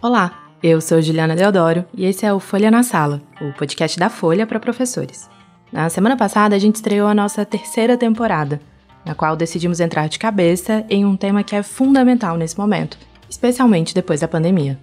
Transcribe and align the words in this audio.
Olá, 0.00 0.44
eu 0.62 0.80
sou 0.80 1.02
Juliana 1.02 1.34
Deodoro 1.34 1.84
e 1.92 2.04
esse 2.04 2.24
é 2.24 2.32
o 2.32 2.38
Folha 2.38 2.70
na 2.70 2.84
Sala, 2.84 3.20
o 3.40 3.52
podcast 3.54 3.98
da 3.98 4.08
Folha 4.08 4.46
para 4.46 4.60
professores. 4.60 5.28
Na 5.72 5.90
semana 5.90 6.16
passada 6.16 6.54
a 6.54 6.58
gente 6.58 6.76
estreou 6.76 7.08
a 7.08 7.14
nossa 7.14 7.44
terceira 7.44 7.96
temporada, 7.96 8.60
na 9.04 9.16
qual 9.16 9.34
decidimos 9.34 9.80
entrar 9.80 10.08
de 10.08 10.16
cabeça 10.16 10.86
em 10.88 11.04
um 11.04 11.16
tema 11.16 11.42
que 11.42 11.56
é 11.56 11.64
fundamental 11.64 12.36
nesse 12.36 12.56
momento, 12.56 12.96
especialmente 13.28 13.92
depois 13.92 14.20
da 14.20 14.28
pandemia: 14.28 14.78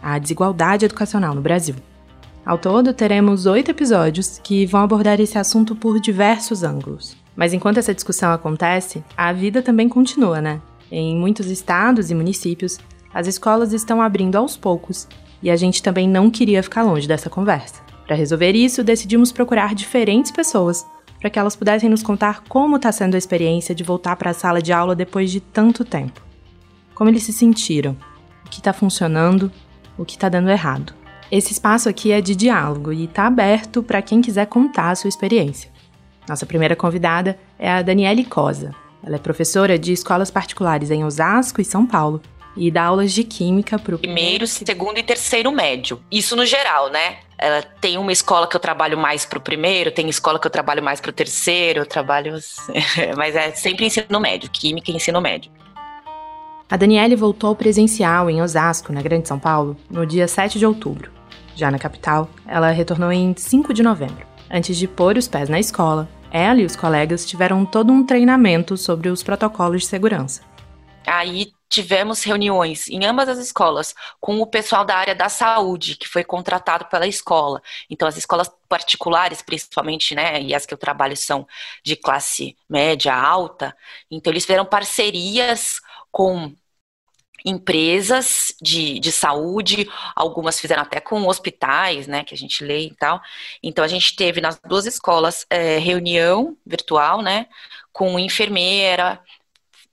a 0.00 0.20
desigualdade 0.20 0.84
educacional 0.84 1.34
no 1.34 1.42
Brasil. 1.42 1.74
Ao 2.46 2.56
todo, 2.56 2.94
teremos 2.94 3.44
oito 3.44 3.72
episódios 3.72 4.38
que 4.38 4.66
vão 4.66 4.82
abordar 4.82 5.20
esse 5.20 5.36
assunto 5.36 5.74
por 5.74 5.98
diversos 5.98 6.62
ângulos. 6.62 7.16
Mas 7.34 7.52
enquanto 7.52 7.78
essa 7.78 7.94
discussão 7.94 8.32
acontece, 8.32 9.02
a 9.16 9.32
vida 9.32 9.62
também 9.62 9.88
continua, 9.88 10.40
né? 10.40 10.60
Em 10.92 11.16
muitos 11.16 11.48
estados 11.48 12.08
e 12.08 12.14
municípios, 12.14 12.78
as 13.18 13.26
escolas 13.26 13.72
estão 13.72 14.00
abrindo 14.00 14.36
aos 14.36 14.56
poucos 14.56 15.08
e 15.42 15.50
a 15.50 15.56
gente 15.56 15.82
também 15.82 16.08
não 16.08 16.30
queria 16.30 16.62
ficar 16.62 16.84
longe 16.84 17.08
dessa 17.08 17.28
conversa. 17.28 17.82
Para 18.06 18.14
resolver 18.14 18.52
isso, 18.52 18.84
decidimos 18.84 19.32
procurar 19.32 19.74
diferentes 19.74 20.30
pessoas 20.30 20.86
para 21.18 21.28
que 21.28 21.36
elas 21.36 21.56
pudessem 21.56 21.90
nos 21.90 22.00
contar 22.00 22.44
como 22.48 22.76
está 22.76 22.92
sendo 22.92 23.16
a 23.16 23.18
experiência 23.18 23.74
de 23.74 23.82
voltar 23.82 24.14
para 24.14 24.30
a 24.30 24.34
sala 24.34 24.62
de 24.62 24.72
aula 24.72 24.94
depois 24.94 25.32
de 25.32 25.40
tanto 25.40 25.84
tempo. 25.84 26.22
Como 26.94 27.10
eles 27.10 27.24
se 27.24 27.32
sentiram, 27.32 27.96
o 28.46 28.50
que 28.50 28.60
está 28.60 28.72
funcionando, 28.72 29.50
o 29.98 30.04
que 30.04 30.14
está 30.14 30.28
dando 30.28 30.48
errado. 30.48 30.94
Esse 31.28 31.52
espaço 31.52 31.88
aqui 31.88 32.12
é 32.12 32.20
de 32.20 32.36
diálogo 32.36 32.92
e 32.92 33.06
está 33.06 33.26
aberto 33.26 33.82
para 33.82 34.00
quem 34.00 34.22
quiser 34.22 34.46
contar 34.46 34.90
a 34.90 34.94
sua 34.94 35.08
experiência. 35.08 35.72
Nossa 36.28 36.46
primeira 36.46 36.76
convidada 36.76 37.36
é 37.58 37.68
a 37.68 37.82
Daniele 37.82 38.24
Cosa. 38.24 38.72
Ela 39.02 39.16
é 39.16 39.18
professora 39.18 39.76
de 39.76 39.92
escolas 39.92 40.30
particulares 40.30 40.92
em 40.92 41.02
Osasco 41.02 41.60
e 41.60 41.64
São 41.64 41.84
Paulo 41.84 42.22
e 42.58 42.70
dá 42.70 42.84
aulas 42.84 43.12
de 43.12 43.22
química 43.24 43.78
para 43.78 43.94
o 43.94 43.98
primeiro, 43.98 44.46
segundo 44.46 44.98
e 44.98 45.02
terceiro 45.02 45.52
médio. 45.52 46.02
Isso 46.10 46.34
no 46.34 46.44
geral, 46.44 46.90
né? 46.90 47.18
Ela 47.38 47.62
tem 47.62 47.96
uma 47.96 48.10
escola 48.10 48.48
que 48.48 48.56
eu 48.56 48.60
trabalho 48.60 48.98
mais 48.98 49.24
para 49.24 49.38
o 49.38 49.40
primeiro, 49.40 49.92
tem 49.92 50.08
escola 50.08 50.40
que 50.40 50.46
eu 50.46 50.50
trabalho 50.50 50.82
mais 50.82 51.00
para 51.00 51.10
o 51.10 51.12
terceiro, 51.12 51.80
eu 51.80 51.86
trabalho. 51.86 52.34
Mas 53.16 53.36
é 53.36 53.52
sempre 53.52 53.86
ensino 53.86 54.18
médio, 54.20 54.50
química 54.50 54.90
e 54.90 54.96
ensino 54.96 55.20
médio. 55.20 55.50
A 56.68 56.76
Daniele 56.76 57.16
voltou 57.16 57.54
presencial 57.54 58.28
em 58.28 58.42
Osasco, 58.42 58.92
na 58.92 59.00
Grande 59.00 59.28
São 59.28 59.38
Paulo, 59.38 59.76
no 59.88 60.04
dia 60.04 60.28
7 60.28 60.58
de 60.58 60.66
outubro. 60.66 61.10
Já 61.54 61.70
na 61.70 61.78
capital, 61.78 62.28
ela 62.46 62.70
retornou 62.70 63.10
em 63.10 63.34
5 63.36 63.72
de 63.72 63.82
novembro. 63.82 64.26
Antes 64.50 64.76
de 64.76 64.86
pôr 64.86 65.16
os 65.16 65.28
pés 65.28 65.48
na 65.48 65.58
escola, 65.58 66.08
ela 66.30 66.60
e 66.60 66.64
os 66.64 66.76
colegas 66.76 67.24
tiveram 67.24 67.64
todo 67.64 67.92
um 67.92 68.04
treinamento 68.04 68.76
sobre 68.76 69.08
os 69.08 69.22
protocolos 69.22 69.82
de 69.82 69.88
segurança. 69.88 70.42
Aí 71.06 71.52
tivemos 71.68 72.22
reuniões 72.24 72.88
em 72.88 73.04
ambas 73.04 73.28
as 73.28 73.38
escolas 73.38 73.94
com 74.20 74.40
o 74.40 74.46
pessoal 74.46 74.84
da 74.84 74.96
área 74.96 75.14
da 75.14 75.28
saúde 75.28 75.96
que 75.96 76.08
foi 76.08 76.24
contratado 76.24 76.86
pela 76.86 77.06
escola. 77.06 77.62
Então 77.90 78.08
as 78.08 78.16
escolas 78.16 78.50
particulares, 78.68 79.42
principalmente, 79.42 80.14
né, 80.14 80.40
e 80.42 80.54
as 80.54 80.66
que 80.66 80.74
eu 80.74 80.78
trabalho 80.78 81.16
são 81.16 81.46
de 81.84 81.96
classe 81.96 82.56
média 82.68 83.14
alta, 83.14 83.76
então 84.10 84.32
eles 84.32 84.44
fizeram 84.44 84.64
parcerias 84.64 85.80
com 86.10 86.54
empresas 87.44 88.52
de, 88.60 88.98
de 88.98 89.12
saúde, 89.12 89.88
algumas 90.14 90.60
fizeram 90.60 90.82
até 90.82 91.00
com 91.00 91.26
hospitais, 91.26 92.06
né, 92.06 92.24
que 92.24 92.34
a 92.34 92.36
gente 92.36 92.64
lê 92.64 92.80
e 92.86 92.94
tal. 92.94 93.20
Então 93.62 93.84
a 93.84 93.88
gente 93.88 94.16
teve 94.16 94.40
nas 94.40 94.60
duas 94.66 94.86
escolas 94.86 95.46
é, 95.48 95.78
reunião 95.78 96.56
virtual, 96.66 97.22
né, 97.22 97.46
com 97.92 98.18
enfermeira, 98.18 99.20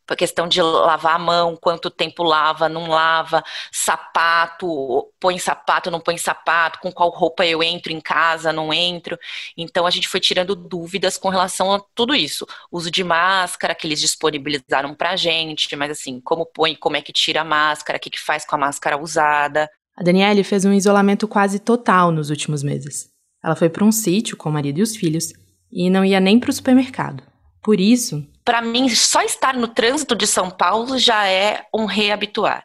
a 0.07 0.15
questão 0.15 0.47
de 0.47 0.61
lavar 0.61 1.15
a 1.15 1.19
mão, 1.19 1.55
quanto 1.55 1.89
tempo 1.89 2.23
lava, 2.23 2.69
não 2.69 2.87
lava, 2.87 3.43
sapato, 3.71 5.11
põe 5.19 5.39
sapato, 5.39 5.89
não 5.89 5.99
põe 5.99 6.17
sapato, 6.17 6.79
com 6.79 6.91
qual 6.91 7.09
roupa 7.09 7.45
eu 7.45 7.63
entro 7.63 7.91
em 7.91 7.99
casa, 7.99 8.53
não 8.53 8.73
entro. 8.73 9.17
Então 9.57 9.85
a 9.85 9.89
gente 9.89 10.07
foi 10.07 10.19
tirando 10.19 10.55
dúvidas 10.55 11.17
com 11.17 11.29
relação 11.29 11.73
a 11.73 11.81
tudo 11.93 12.13
isso. 12.13 12.45
Uso 12.71 12.91
de 12.91 13.03
máscara 13.03 13.73
que 13.73 13.87
eles 13.87 13.99
disponibilizaram 13.99 14.93
pra 14.93 15.15
gente, 15.15 15.75
mas 15.75 15.91
assim, 15.91 16.19
como 16.19 16.45
põe, 16.45 16.75
como 16.75 16.97
é 16.97 17.01
que 17.01 17.13
tira 17.13 17.41
a 17.41 17.45
máscara, 17.45 17.97
o 17.97 17.99
que, 17.99 18.09
que 18.09 18.21
faz 18.21 18.45
com 18.45 18.55
a 18.55 18.59
máscara 18.59 18.97
usada. 18.97 19.69
A 19.97 20.03
Daniele 20.03 20.43
fez 20.43 20.65
um 20.65 20.73
isolamento 20.73 21.27
quase 21.27 21.57
total 21.59 22.11
nos 22.11 22.29
últimos 22.29 22.61
meses. 22.61 23.09
Ela 23.43 23.55
foi 23.55 23.69
para 23.69 23.85
um 23.85 23.91
sítio 23.91 24.35
com 24.35 24.49
o 24.49 24.51
marido 24.51 24.79
e 24.79 24.81
os 24.81 24.95
filhos 24.95 25.31
e 25.71 25.89
não 25.89 26.03
ia 26.03 26.19
nem 26.19 26.39
para 26.39 26.49
o 26.49 26.53
supermercado. 26.53 27.23
Por 27.65 27.79
isso, 27.79 28.23
para 28.43 28.61
mim, 28.61 28.87
só 28.89 29.23
estar 29.23 29.55
no 29.55 29.67
trânsito 29.67 30.15
de 30.15 30.27
São 30.27 30.51
Paulo 30.51 30.99
já 30.99 31.27
é 31.27 31.65
um 31.73 31.85
reabituar. 31.85 32.63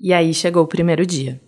E 0.00 0.12
aí 0.12 0.32
chegou 0.32 0.62
o 0.62 0.68
primeiro 0.68 1.04
dia. 1.04 1.42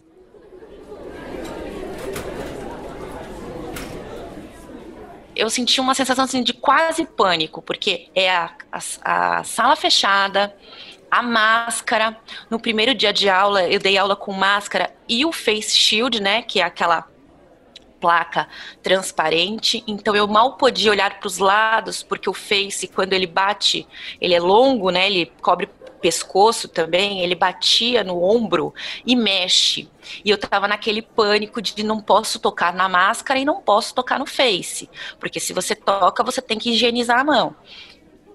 eu 5.37 5.49
senti 5.49 5.81
uma 5.81 5.95
sensação 5.95 6.25
assim, 6.25 6.43
de 6.43 6.53
quase 6.53 7.07
pânico, 7.07 7.63
porque 7.63 8.09
é 8.13 8.29
a, 8.29 8.51
a, 8.73 9.39
a, 9.39 9.45
sala 9.45 9.77
fechada, 9.77 10.53
a 11.09 11.23
máscara. 11.23 12.19
No 12.51 12.59
primeiro 12.59 12.93
dia 12.93 13.13
de 13.13 13.29
aula, 13.29 13.63
eu 13.69 13.79
dei 13.79 13.97
aula 13.97 14.17
com 14.17 14.33
máscara 14.33 14.93
e 15.09 15.25
o 15.25 15.31
face 15.31 15.77
shield, 15.77 16.21
né, 16.21 16.43
que 16.43 16.59
é 16.59 16.65
aquela 16.65 17.09
placa 18.01 18.49
transparente, 18.83 19.83
então 19.87 20.15
eu 20.15 20.27
mal 20.27 20.57
podia 20.57 20.91
olhar 20.91 21.19
para 21.19 21.27
os 21.27 21.39
lados, 21.39 22.03
porque 22.03 22.29
o 22.29 22.35
Face, 22.35 22.89
quando 22.89 23.13
ele 23.13 23.27
bate, 23.27 23.87
ele 24.21 24.35
é 24.35 24.41
longo, 24.41 24.91
né? 24.91 25.07
Ele 25.07 25.33
cobre 25.41 25.69
pescoço 26.01 26.69
também, 26.69 27.21
ele 27.21 27.35
batia 27.35 28.03
no 28.03 28.23
ombro 28.23 28.73
e 29.05 29.15
mexe. 29.15 29.91
E 30.25 30.31
eu 30.31 30.39
tava 30.39 30.67
naquele 30.67 31.03
pânico 31.03 31.61
de 31.61 31.83
não 31.83 32.01
posso 32.01 32.39
tocar 32.39 32.73
na 32.73 32.89
máscara 32.89 33.39
e 33.39 33.45
não 33.45 33.61
posso 33.61 33.95
tocar 33.95 34.19
no 34.19 34.27
Face, 34.27 34.89
porque 35.19 35.41
se 35.41 35.53
você 35.53 35.75
toca, 35.75 36.23
você 36.23 36.41
tem 36.41 36.59
que 36.59 36.71
higienizar 36.71 37.19
a 37.19 37.25
mão. 37.25 37.55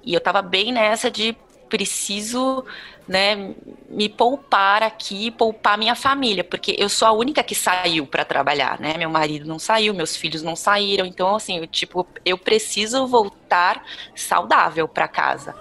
E 0.03 0.13
eu 0.13 0.19
tava 0.19 0.41
bem 0.41 0.71
nessa 0.71 1.09
de 1.09 1.35
preciso 1.73 2.63
né, 3.07 3.55
me 3.89 4.07
poupar 4.07 4.83
aqui, 4.83 5.31
poupar 5.31 5.75
minha 5.75 5.95
família, 5.95 6.43
porque 6.43 6.75
eu 6.77 6.87
sou 6.87 7.07
a 7.07 7.11
única 7.11 7.41
que 7.41 7.55
saiu 7.55 8.05
para 8.05 8.23
trabalhar, 8.23 8.79
né? 8.79 8.93
Meu 8.95 9.09
marido 9.09 9.47
não 9.47 9.57
saiu, 9.57 9.91
meus 9.91 10.15
filhos 10.15 10.43
não 10.43 10.55
saíram, 10.55 11.03
então 11.03 11.35
assim, 11.35 11.57
eu, 11.57 11.65
tipo, 11.65 12.05
eu 12.23 12.37
preciso 12.37 13.07
voltar 13.07 13.83
saudável 14.15 14.87
para 14.87 15.07
casa. 15.07 15.55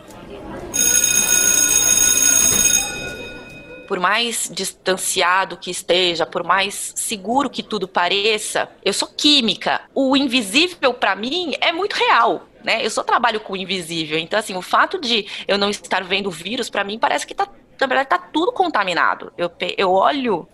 Por 3.89 3.99
mais 3.99 4.51
distanciado 4.53 5.57
que 5.57 5.71
esteja, 5.71 6.27
por 6.27 6.45
mais 6.45 6.93
seguro 6.95 7.49
que 7.49 7.63
tudo 7.63 7.89
pareça, 7.89 8.69
eu 8.85 8.93
sou 8.93 9.09
química. 9.09 9.81
O 9.95 10.15
invisível 10.15 10.93
para 10.93 11.17
mim 11.17 11.55
é 11.59 11.73
muito 11.73 11.95
real 11.95 12.52
né? 12.65 12.85
Eu 12.85 12.91
só 12.91 13.03
trabalho 13.03 13.41
com 13.41 13.53
o 13.53 13.57
invisível, 13.57 14.19
então 14.19 14.39
assim, 14.39 14.57
o 14.57 14.63
fato 14.63 15.01
de 15.01 15.27
eu 15.47 15.59
não 15.59 15.71
estar 15.71 16.03
vendo 16.05 16.29
o 16.29 16.31
vírus, 16.31 16.71
para 16.71 16.85
mim 16.85 16.99
parece 16.99 17.27
que 17.27 17.35
tá, 17.35 17.49
na 17.81 17.87
verdade, 17.87 18.09
tá 18.09 18.19
tudo 18.19 18.53
contaminado. 18.53 19.33
Eu, 19.37 19.51
eu 19.77 19.91
olho 19.91 20.49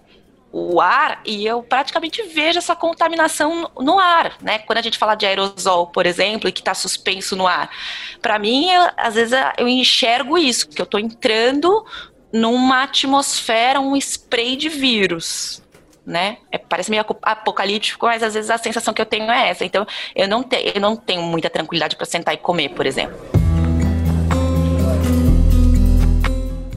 o 0.50 0.80
ar 0.80 1.20
e 1.26 1.46
eu 1.46 1.62
praticamente 1.62 2.22
vejo 2.22 2.58
essa 2.58 2.74
contaminação 2.74 3.70
no 3.78 3.98
ar, 3.98 4.36
né? 4.40 4.58
Quando 4.60 4.78
a 4.78 4.82
gente 4.82 4.96
fala 4.96 5.14
de 5.14 5.26
aerosol, 5.26 5.88
por 5.88 6.06
exemplo, 6.06 6.48
e 6.48 6.52
que 6.52 6.60
está 6.60 6.74
suspenso 6.74 7.36
no 7.36 7.46
ar, 7.46 7.70
para 8.22 8.38
mim, 8.38 8.70
eu, 8.70 8.88
às 8.96 9.14
vezes 9.14 9.38
eu 9.58 9.68
enxergo 9.68 10.38
isso, 10.38 10.68
que 10.68 10.80
eu 10.80 10.84
estou 10.84 10.98
entrando 10.98 11.84
numa 12.32 12.84
atmosfera, 12.84 13.80
um 13.80 13.96
spray 13.96 14.56
de 14.56 14.68
vírus, 14.68 15.62
né? 16.08 16.38
É, 16.50 16.56
parece 16.56 16.90
meio 16.90 17.04
apocalíptico, 17.22 18.06
mas 18.06 18.22
às 18.22 18.34
vezes 18.34 18.50
a 18.50 18.56
sensação 18.56 18.94
que 18.94 19.00
eu 19.00 19.06
tenho 19.06 19.30
é 19.30 19.50
essa. 19.50 19.64
Então, 19.64 19.86
eu 20.16 20.26
não, 20.26 20.42
te, 20.42 20.72
eu 20.74 20.80
não 20.80 20.96
tenho 20.96 21.22
muita 21.22 21.50
tranquilidade 21.50 21.96
para 21.96 22.06
sentar 22.06 22.34
e 22.34 22.38
comer, 22.38 22.70
por 22.70 22.86
exemplo. 22.86 23.16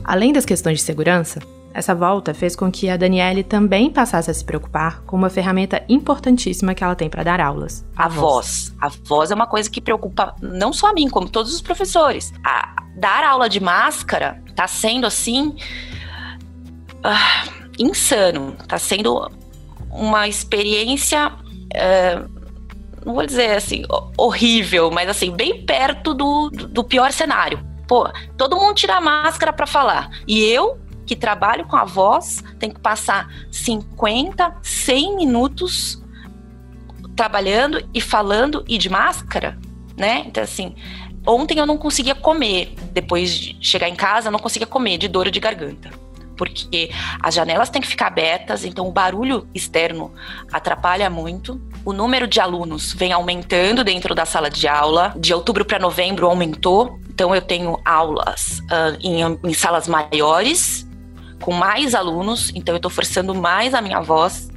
Além 0.03 0.33
das 0.33 0.45
questões 0.45 0.79
de 0.79 0.83
segurança, 0.83 1.39
essa 1.73 1.95
volta 1.95 2.33
fez 2.33 2.53
com 2.53 2.69
que 2.69 2.89
a 2.89 2.97
Daniele 2.97 3.43
também 3.43 3.89
passasse 3.89 4.29
a 4.29 4.33
se 4.33 4.43
preocupar 4.43 5.01
com 5.03 5.15
uma 5.15 5.29
ferramenta 5.29 5.81
importantíssima 5.87 6.75
que 6.75 6.83
ela 6.83 6.95
tem 6.95 7.09
para 7.09 7.23
dar 7.23 7.39
aulas: 7.39 7.85
a, 7.95 8.05
a 8.05 8.07
voz. 8.09 8.21
voz. 8.21 8.75
A 8.81 8.89
voz 9.07 9.31
é 9.31 9.35
uma 9.35 9.47
coisa 9.47 9.69
que 9.69 9.79
preocupa 9.79 10.35
não 10.41 10.73
só 10.73 10.89
a 10.89 10.93
mim, 10.93 11.09
como 11.09 11.29
todos 11.29 11.53
os 11.53 11.61
professores. 11.61 12.33
A, 12.45 12.83
dar 12.97 13.23
aula 13.23 13.47
de 13.47 13.61
máscara 13.61 14.43
está 14.45 14.67
sendo 14.67 15.07
assim. 15.07 15.55
Uh, 17.05 17.60
insano. 17.81 18.55
Tá 18.67 18.77
sendo 18.77 19.29
uma 19.89 20.27
experiência. 20.27 21.31
Uh, 21.73 22.41
não 23.05 23.15
vou 23.15 23.25
dizer 23.25 23.55
assim, 23.55 23.83
horrível, 24.17 24.91
mas 24.91 25.09
assim, 25.09 25.31
bem 25.31 25.65
perto 25.65 26.13
do, 26.13 26.49
do 26.49 26.83
pior 26.83 27.11
cenário. 27.11 27.59
Pô, 27.87 28.07
todo 28.37 28.55
mundo 28.55 28.75
tira 28.75 28.97
a 28.97 29.01
máscara 29.01 29.51
para 29.51 29.65
falar. 29.65 30.09
E 30.27 30.43
eu, 30.43 30.79
que 31.05 31.15
trabalho 31.15 31.65
com 31.65 31.75
a 31.75 31.83
voz, 31.83 32.43
tenho 32.59 32.73
que 32.73 32.79
passar 32.79 33.27
50, 33.51 34.57
100 34.61 35.15
minutos 35.15 36.01
trabalhando 37.15 37.83
e 37.93 37.99
falando 37.99 38.63
e 38.67 38.77
de 38.77 38.89
máscara, 38.89 39.57
né? 39.97 40.23
Então, 40.27 40.43
assim, 40.43 40.75
ontem 41.25 41.57
eu 41.57 41.65
não 41.65 41.77
conseguia 41.77 42.15
comer. 42.15 42.75
Depois 42.93 43.35
de 43.35 43.57
chegar 43.59 43.89
em 43.89 43.95
casa, 43.95 44.27
eu 44.27 44.31
não 44.31 44.39
conseguia 44.39 44.67
comer 44.67 44.97
de 44.97 45.07
dor 45.07 45.29
de 45.31 45.39
garganta 45.39 45.89
porque 46.41 46.89
as 47.21 47.35
janelas 47.35 47.69
têm 47.69 47.79
que 47.79 47.87
ficar 47.87 48.07
abertas, 48.07 48.65
então 48.65 48.87
o 48.87 48.91
barulho 48.91 49.47
externo 49.53 50.11
atrapalha 50.51 51.07
muito. 51.07 51.61
O 51.85 51.93
número 51.93 52.25
de 52.25 52.39
alunos 52.39 52.93
vem 52.93 53.13
aumentando 53.13 53.83
dentro 53.83 54.15
da 54.15 54.25
sala 54.25 54.49
de 54.49 54.67
aula. 54.67 55.13
De 55.15 55.35
outubro 55.35 55.63
para 55.63 55.77
novembro 55.77 56.25
aumentou. 56.25 56.99
Então 57.11 57.35
eu 57.35 57.43
tenho 57.43 57.79
aulas 57.85 58.57
uh, 58.61 58.97
em, 58.99 59.21
em 59.21 59.53
salas 59.53 59.87
maiores, 59.87 60.89
com 61.39 61.53
mais 61.53 61.93
alunos, 61.93 62.51
então 62.55 62.73
eu 62.73 62.77
estou 62.77 62.89
forçando 62.89 63.35
mais 63.35 63.75
a 63.75 63.81
minha 63.81 64.01
voz. 64.01 64.49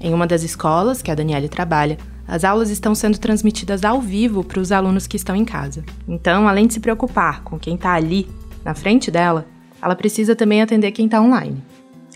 Em 0.00 0.14
uma 0.14 0.26
das 0.26 0.42
escolas 0.42 1.02
que 1.02 1.10
a 1.10 1.14
Daniele 1.14 1.50
trabalha, 1.50 1.98
as 2.26 2.44
aulas 2.44 2.70
estão 2.70 2.94
sendo 2.94 3.18
transmitidas 3.18 3.84
ao 3.84 4.00
vivo 4.00 4.42
para 4.42 4.58
os 4.58 4.72
alunos 4.72 5.06
que 5.06 5.18
estão 5.18 5.36
em 5.36 5.44
casa. 5.44 5.84
Então, 6.08 6.48
além 6.48 6.66
de 6.66 6.72
se 6.72 6.80
preocupar 6.80 7.42
com 7.42 7.58
quem 7.58 7.74
está 7.74 7.92
ali, 7.92 8.26
na 8.64 8.74
frente 8.74 9.10
dela, 9.10 9.46
ela 9.80 9.94
precisa 9.94 10.36
também 10.36 10.62
atender 10.62 10.92
quem 10.92 11.06
está 11.06 11.20
online. 11.20 11.62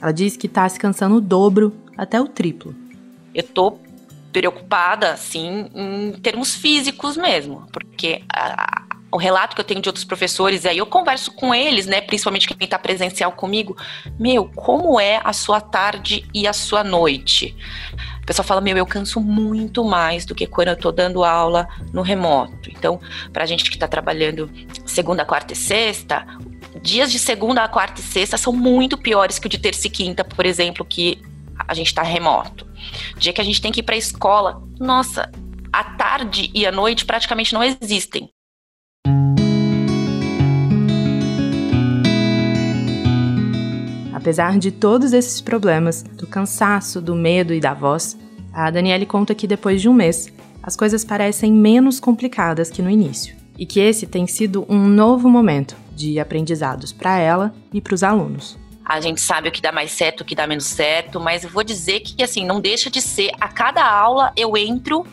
Ela 0.01 0.13
diz 0.13 0.37
que 0.37 0.47
está 0.47 0.69
se 0.69 0.79
cansando 0.79 1.17
o 1.17 1.21
dobro 1.21 1.73
até 1.97 2.21
o 2.21 2.27
triplo. 2.27 2.75
Eu 3.35 3.43
tô 3.43 3.79
preocupada, 4.33 5.13
assim, 5.13 5.71
em 5.75 6.13
termos 6.21 6.55
físicos 6.55 7.17
mesmo, 7.17 7.67
porque 7.73 8.23
a, 8.29 8.65
a, 8.65 8.85
o 9.13 9.17
relato 9.17 9.55
que 9.55 9.61
eu 9.61 9.65
tenho 9.65 9.81
de 9.81 9.89
outros 9.89 10.05
professores, 10.05 10.67
aí 10.67 10.79
eu 10.79 10.87
converso 10.87 11.31
com 11.31 11.55
eles, 11.55 11.87
né, 11.87 12.01
principalmente 12.01 12.49
quem 12.49 12.57
está 12.65 12.77
presencial 12.77 13.31
comigo, 13.31 13.77
meu, 14.19 14.51
como 14.57 14.99
é 14.99 15.21
a 15.23 15.33
sua 15.33 15.61
tarde 15.61 16.27
e 16.35 16.49
a 16.49 16.53
sua 16.53 16.83
noite? 16.83 17.57
O 18.21 18.27
pessoal 18.27 18.45
fala, 18.45 18.61
meu, 18.61 18.77
eu 18.77 18.87
canso 18.87 19.21
muito 19.21 19.85
mais 19.85 20.25
do 20.25 20.35
que 20.35 20.49
quando 20.49 20.69
eu 20.69 20.75
estou 20.75 20.91
dando 20.91 21.23
aula 21.23 21.69
no 21.93 22.03
remoto. 22.03 22.71
Então, 22.71 22.99
para 23.33 23.45
a 23.45 23.47
gente 23.47 23.71
que 23.71 23.77
está 23.77 23.87
trabalhando 23.87 24.51
segunda, 24.85 25.25
quarta 25.25 25.53
e 25.53 25.57
sexta, 25.57 26.27
dias 26.85 27.11
de 27.11 27.19
segunda 27.19 27.65
a 27.65 27.69
quarta 27.69 28.03
e 28.03 28.05
sexta 28.05 28.37
são 28.37 28.53
muito 28.53 28.99
piores 28.99 29.39
que 29.39 29.47
o 29.47 29.51
de 29.51 29.57
terça 29.57 29.87
e 29.87 29.91
quinta, 29.91 30.23
por 30.23 30.45
exemplo, 30.45 30.85
que 30.85 31.19
a 31.67 31.73
gente 31.73 31.87
está 31.87 32.03
remoto. 32.03 32.67
Dia 33.17 33.33
que 33.33 33.41
a 33.41 33.45
gente 33.45 33.61
tem 33.61 33.73
que 33.73 33.81
ir 33.81 33.83
para 33.83 33.95
a 33.95 33.99
escola, 33.99 34.63
nossa, 34.79 35.33
a 35.73 35.83
tarde 35.83 36.51
e 36.53 36.67
a 36.67 36.71
noite 36.71 37.07
praticamente 37.07 37.55
não 37.55 37.65
existem. 37.65 38.29
Apesar 44.13 44.59
de 44.59 44.71
todos 44.71 45.15
esses 45.15 45.41
problemas, 45.41 46.03
do 46.03 46.27
cansaço, 46.27 47.01
do 47.01 47.15
medo 47.15 47.55
e 47.55 47.61
da 47.61 47.73
voz, 47.73 48.19
a 48.53 48.71
Daniele 48.71 49.07
conta 49.07 49.35
que 49.35 49.47
depois 49.47 49.81
de 49.81 49.89
um 49.89 49.95
mês, 49.95 50.31
as 50.63 50.77
coisas 50.77 51.03
parecem 51.03 51.51
menos 51.51 51.99
complicadas 51.99 52.71
que 52.71 52.83
no 52.83 52.91
início. 52.91 53.35
E 53.59 53.65
que 53.65 53.81
esse 53.81 54.07
tem 54.07 54.27
sido 54.27 54.67
um 54.69 54.87
novo 54.87 55.31
momento 55.31 55.84
de 55.95 56.19
aprendizados 56.19 56.93
para 56.93 57.19
ela 57.19 57.55
e 57.73 57.81
para 57.81 57.95
os 57.95 58.03
alunos. 58.03 58.59
A 58.85 59.01
gente 59.01 59.21
sabe 59.21 59.49
o 59.49 59.53
que 59.53 59.63
dá 59.63 59.73
mais 59.73 59.93
certo, 59.93 60.21
o 60.21 60.25
que 60.25 60.35
dá 60.35 60.47
menos 60.47 60.67
certo, 60.67 61.19
mas 61.19 61.43
eu 61.43 61.51
vou 61.51 61.65
dizer 61.65 62.01
que 62.01 62.23
assim, 62.23 62.45
não 62.45 62.61
deixa 62.61 62.91
de 62.91 63.01
ser 63.01 63.31
a 63.41 63.49
cada 63.49 63.83
aula 63.83 64.33
eu 64.37 64.57
entro 64.57 65.07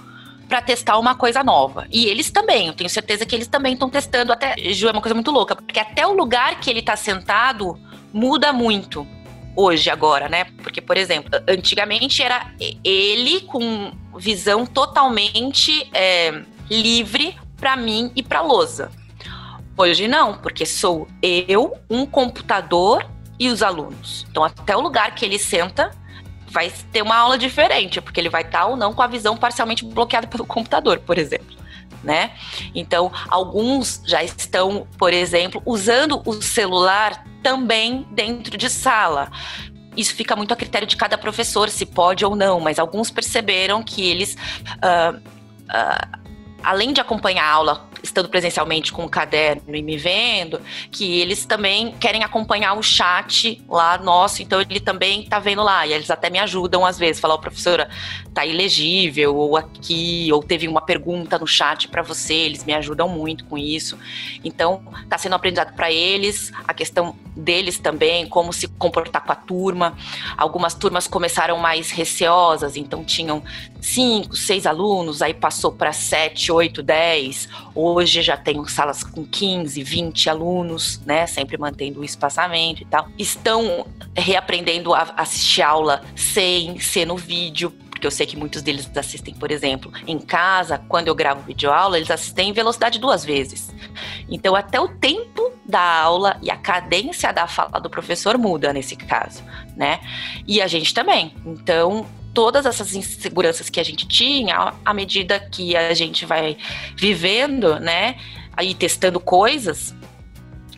para 0.49 0.61
testar 0.61 0.99
uma 0.99 1.15
coisa 1.15 1.41
nova. 1.41 1.87
E 1.89 2.07
eles 2.07 2.29
também, 2.29 2.67
eu 2.67 2.73
tenho 2.73 2.89
certeza 2.89 3.25
que 3.25 3.33
eles 3.33 3.47
também 3.47 3.71
estão 3.71 3.89
testando. 3.89 4.33
Até, 4.33 4.57
Ju, 4.73 4.89
é 4.89 4.91
uma 4.91 5.01
coisa 5.01 5.15
muito 5.15 5.31
louca, 5.31 5.55
porque 5.55 5.79
até 5.79 6.05
o 6.05 6.11
lugar 6.11 6.59
que 6.59 6.69
ele 6.69 6.81
está 6.81 6.97
sentado 6.97 7.79
muda 8.11 8.51
muito 8.51 9.07
hoje, 9.55 9.89
agora, 9.89 10.27
né? 10.27 10.45
Porque, 10.61 10.81
por 10.81 10.97
exemplo, 10.97 11.29
antigamente 11.47 12.21
era 12.21 12.51
ele 12.83 13.41
com 13.41 13.93
visão 14.17 14.65
totalmente 14.65 15.89
é, 15.93 16.41
livre 16.69 17.37
para 17.55 17.77
mim 17.77 18.11
e 18.13 18.21
para 18.21 18.41
lousa. 18.41 18.91
Hoje 19.77 20.07
não, 20.07 20.37
porque 20.37 20.65
sou 20.65 21.07
eu, 21.21 21.77
um 21.89 22.05
computador 22.05 23.05
e 23.39 23.49
os 23.49 23.63
alunos. 23.63 24.25
Então, 24.29 24.43
até 24.43 24.75
o 24.75 24.81
lugar 24.81 25.15
que 25.15 25.25
ele 25.25 25.39
senta 25.39 25.91
vai 26.47 26.71
ter 26.91 27.01
uma 27.01 27.15
aula 27.15 27.37
diferente, 27.37 28.01
porque 28.01 28.19
ele 28.19 28.29
vai 28.29 28.43
estar 28.43 28.65
ou 28.65 28.75
não 28.75 28.93
com 28.93 29.01
a 29.01 29.07
visão 29.07 29.37
parcialmente 29.37 29.85
bloqueada 29.85 30.27
pelo 30.27 30.45
computador, 30.45 30.99
por 30.99 31.17
exemplo. 31.17 31.57
Né? 32.03 32.31
Então, 32.75 33.11
alguns 33.29 34.01
já 34.05 34.23
estão, 34.23 34.87
por 34.97 35.13
exemplo, 35.13 35.61
usando 35.65 36.21
o 36.25 36.41
celular 36.41 37.23
também 37.41 38.05
dentro 38.11 38.57
de 38.57 38.69
sala. 38.69 39.31
Isso 39.95 40.15
fica 40.15 40.35
muito 40.35 40.53
a 40.53 40.57
critério 40.57 40.87
de 40.87 40.95
cada 40.95 41.17
professor, 41.17 41.69
se 41.69 41.85
pode 41.85 42.25
ou 42.25 42.35
não, 42.35 42.59
mas 42.59 42.79
alguns 42.79 43.11
perceberam 43.11 43.83
que 43.83 44.09
eles, 44.09 44.35
uh, 44.77 45.17
uh, 45.17 46.19
além 46.63 46.93
de 46.93 47.01
acompanhar 47.01 47.45
a 47.45 47.51
aula 47.51 47.90
estando 48.11 48.29
presencialmente 48.29 48.91
com 48.91 49.03
o 49.03 49.09
caderno 49.09 49.75
e 49.75 49.81
me 49.81 49.97
vendo, 49.97 50.61
que 50.91 51.19
eles 51.19 51.45
também 51.45 51.93
querem 51.93 52.23
acompanhar 52.23 52.73
o 52.73 52.83
chat 52.83 53.61
lá 53.67 53.97
nosso, 53.97 54.41
então 54.43 54.61
ele 54.61 54.79
também 54.79 55.23
tá 55.23 55.39
vendo 55.39 55.63
lá, 55.63 55.87
e 55.87 55.93
eles 55.93 56.11
até 56.11 56.29
me 56.29 56.39
ajudam 56.39 56.85
às 56.85 56.99
vezes, 56.99 57.19
falar, 57.19 57.35
oh, 57.35 57.39
professora, 57.39 57.89
tá 58.33 58.45
ilegível, 58.45 59.35
ou 59.35 59.57
aqui, 59.57 60.29
ou 60.31 60.43
teve 60.43 60.67
uma 60.67 60.81
pergunta 60.81 61.39
no 61.39 61.47
chat 61.47 61.87
para 61.87 62.01
você, 62.01 62.33
eles 62.33 62.63
me 62.63 62.73
ajudam 62.73 63.07
muito 63.07 63.45
com 63.45 63.57
isso. 63.57 63.97
Então, 64.43 64.83
tá 65.09 65.17
sendo 65.17 65.35
aprendizado 65.35 65.73
para 65.73 65.91
eles, 65.91 66.51
a 66.67 66.73
questão 66.73 67.15
deles 67.35 67.77
também, 67.77 68.27
como 68.27 68.51
se 68.51 68.67
comportar 68.67 69.23
com 69.23 69.31
a 69.31 69.35
turma. 69.35 69.97
Algumas 70.37 70.73
turmas 70.73 71.07
começaram 71.07 71.57
mais 71.57 71.91
receosas, 71.91 72.75
então 72.75 73.03
tinham 73.03 73.43
cinco, 73.81 74.35
seis 74.35 74.65
alunos, 74.65 75.21
aí 75.21 75.33
passou 75.33 75.71
para 75.71 75.93
sete, 75.93 76.51
oito, 76.51 76.83
dez, 76.83 77.47
Hoje 77.73 78.21
já 78.21 78.35
tenho 78.35 78.67
salas 78.67 79.01
com 79.01 79.25
15, 79.25 79.81
20 79.81 80.29
alunos, 80.29 80.99
né? 81.05 81.25
Sempre 81.25 81.57
mantendo 81.57 82.01
o 82.01 82.03
espaçamento 82.03 82.81
e 82.81 82.85
tal. 82.85 83.07
Estão 83.17 83.85
reaprendendo 84.15 84.93
a 84.93 85.13
assistir 85.15 85.61
aula 85.61 86.01
sem 86.15 86.79
ser 86.79 87.05
no 87.05 87.15
vídeo, 87.15 87.73
porque 88.01 88.07
eu 88.07 88.11
sei 88.11 88.25
que 88.25 88.35
muitos 88.35 88.63
deles 88.63 88.89
assistem, 88.97 89.31
por 89.35 89.51
exemplo, 89.51 89.93
em 90.07 90.17
casa, 90.17 90.79
quando 90.89 91.07
eu 91.07 91.13
gravo 91.13 91.43
videoaula, 91.43 91.97
eles 91.97 92.09
assistem 92.09 92.49
em 92.49 92.51
velocidade 92.51 92.97
duas 92.97 93.23
vezes. 93.23 93.71
Então, 94.27 94.55
até 94.55 94.81
o 94.81 94.87
tempo 94.87 95.51
da 95.63 95.79
aula 95.79 96.35
e 96.41 96.49
a 96.49 96.57
cadência 96.57 97.31
da 97.31 97.45
fala 97.45 97.79
do 97.79 97.91
professor 97.91 98.39
muda 98.39 98.73
nesse 98.73 98.95
caso, 98.95 99.43
né? 99.77 99.99
E 100.47 100.59
a 100.63 100.65
gente 100.65 100.95
também. 100.95 101.35
Então, 101.45 102.07
todas 102.33 102.65
essas 102.65 102.95
inseguranças 102.95 103.69
que 103.69 103.79
a 103.79 103.83
gente 103.83 104.07
tinha, 104.07 104.73
à 104.83 104.93
medida 104.95 105.39
que 105.39 105.77
a 105.77 105.93
gente 105.93 106.25
vai 106.25 106.57
vivendo, 106.95 107.79
né, 107.79 108.15
aí 108.57 108.73
testando 108.73 109.19
coisas, 109.19 109.93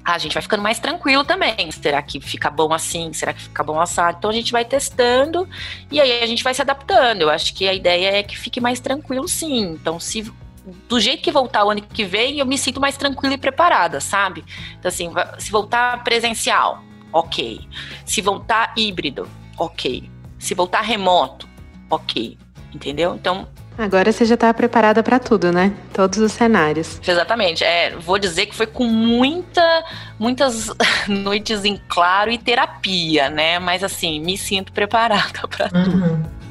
a 0.03 0.17
gente 0.17 0.33
vai 0.33 0.41
ficando 0.41 0.61
mais 0.61 0.79
tranquilo 0.79 1.23
também. 1.23 1.71
Será 1.71 2.01
que 2.01 2.19
fica 2.19 2.49
bom 2.49 2.73
assim? 2.73 3.13
Será 3.13 3.33
que 3.33 3.41
fica 3.41 3.63
bom 3.63 3.79
assado? 3.79 4.17
Então 4.17 4.29
a 4.29 4.33
gente 4.33 4.51
vai 4.51 4.65
testando 4.65 5.47
e 5.89 6.01
aí 6.01 6.21
a 6.21 6.25
gente 6.25 6.43
vai 6.43 6.53
se 6.53 6.61
adaptando. 6.61 7.21
Eu 7.21 7.29
acho 7.29 7.53
que 7.53 7.67
a 7.67 7.73
ideia 7.73 8.17
é 8.17 8.23
que 8.23 8.37
fique 8.37 8.59
mais 8.59 8.79
tranquilo, 8.79 9.27
sim. 9.27 9.61
Então, 9.71 9.99
se 9.99 10.31
do 10.87 10.99
jeito 10.99 11.21
que 11.21 11.31
voltar 11.31 11.65
o 11.65 11.71
ano 11.71 11.81
que 11.81 12.03
vem, 12.03 12.39
eu 12.39 12.45
me 12.45 12.57
sinto 12.57 12.79
mais 12.79 12.97
tranquila 12.97 13.33
e 13.33 13.37
preparada, 13.37 14.01
sabe? 14.01 14.43
Então, 14.77 14.89
assim, 14.89 15.09
se 15.37 15.51
voltar 15.51 16.03
presencial, 16.03 16.83
ok. 17.11 17.67
Se 18.05 18.21
voltar 18.21 18.73
híbrido, 18.77 19.29
ok. 19.57 20.09
Se 20.37 20.53
voltar 20.53 20.81
remoto, 20.81 21.47
ok. 21.89 22.37
Entendeu? 22.73 23.15
Então. 23.15 23.47
Agora 23.77 24.11
você 24.11 24.23
já 24.23 24.35
está 24.35 24.53
preparada 24.53 25.01
para 25.01 25.17
tudo, 25.17 25.51
né? 25.51 25.73
Todos 25.93 26.19
os 26.19 26.31
cenários. 26.31 26.99
Exatamente. 27.05 27.63
É, 27.63 27.95
vou 27.97 28.19
dizer 28.19 28.45
que 28.45 28.55
foi 28.55 28.67
com 28.67 28.83
muita, 28.83 29.83
muitas 30.19 30.71
noites 31.09 31.65
em 31.65 31.81
claro 31.87 32.29
e 32.29 32.37
terapia, 32.37 33.29
né? 33.29 33.57
Mas 33.57 33.83
assim, 33.83 34.19
me 34.19 34.37
sinto 34.37 34.71
preparada 34.71 35.47
para 35.49 35.69
uhum. 35.75 35.83
tudo. 35.83 36.43